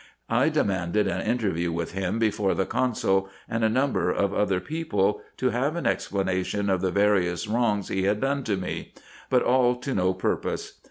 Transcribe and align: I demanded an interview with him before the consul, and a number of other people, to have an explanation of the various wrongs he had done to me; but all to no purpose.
I 0.31 0.49
demanded 0.49 1.05
an 1.07 1.21
interview 1.21 1.71
with 1.71 1.91
him 1.91 2.17
before 2.17 2.55
the 2.55 2.65
consul, 2.65 3.29
and 3.47 3.63
a 3.63 3.69
number 3.69 4.09
of 4.09 4.33
other 4.33 4.59
people, 4.59 5.21
to 5.37 5.51
have 5.51 5.75
an 5.75 5.85
explanation 5.85 6.71
of 6.71 6.81
the 6.81 6.89
various 6.89 7.47
wrongs 7.47 7.89
he 7.89 8.01
had 8.05 8.19
done 8.19 8.43
to 8.45 8.57
me; 8.57 8.95
but 9.29 9.43
all 9.43 9.75
to 9.75 9.93
no 9.93 10.15
purpose. 10.15 10.79